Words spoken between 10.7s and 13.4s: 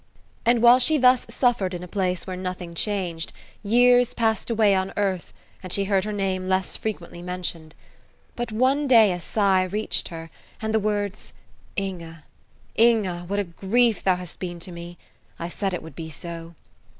the words, "Inge! Inge! what